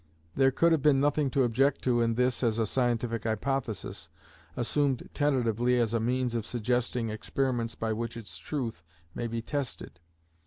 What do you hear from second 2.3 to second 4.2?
as a scientific hypothesis,